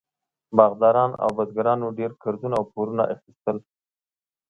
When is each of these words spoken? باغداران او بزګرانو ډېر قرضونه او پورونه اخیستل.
باغداران 0.57 1.11
او 1.23 1.29
بزګرانو 1.37 1.87
ډېر 1.97 2.11
قرضونه 2.21 2.55
او 2.59 2.63
پورونه 2.73 3.03
اخیستل. 3.13 3.57